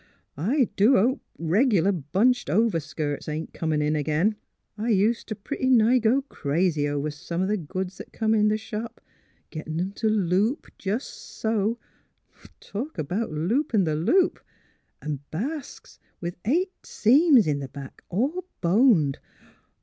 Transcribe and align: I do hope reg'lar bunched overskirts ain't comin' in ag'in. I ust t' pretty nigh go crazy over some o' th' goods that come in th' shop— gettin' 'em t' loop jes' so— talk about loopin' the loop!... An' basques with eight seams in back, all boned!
I 0.37 0.67
do 0.75 0.95
hope 0.95 1.21
reg'lar 1.37 1.91
bunched 1.91 2.47
overskirts 2.49 3.29
ain't 3.29 3.53
comin' 3.53 3.83
in 3.83 3.95
ag'in. 3.95 4.35
I 4.75 4.89
ust 4.93 5.27
t' 5.27 5.35
pretty 5.35 5.69
nigh 5.69 5.99
go 5.99 6.23
crazy 6.23 6.87
over 6.87 7.11
some 7.11 7.43
o' 7.43 7.47
th' 7.55 7.67
goods 7.67 7.99
that 7.99 8.11
come 8.11 8.33
in 8.33 8.49
th' 8.49 8.59
shop— 8.59 8.99
gettin' 9.51 9.79
'em 9.79 9.91
t' 9.91 10.07
loop 10.07 10.71
jes' 10.83 11.03
so— 11.03 11.77
talk 12.59 12.97
about 12.97 13.31
loopin' 13.31 13.83
the 13.83 13.93
loop!... 13.95 14.39
An' 15.03 15.19
basques 15.29 15.99
with 16.19 16.35
eight 16.45 16.73
seams 16.83 17.45
in 17.45 17.63
back, 17.67 18.03
all 18.09 18.45
boned! 18.59 19.19